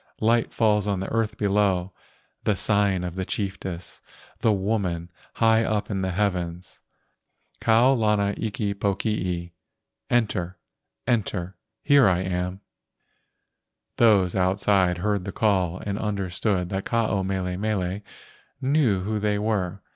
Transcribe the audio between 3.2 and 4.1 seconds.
chiefess,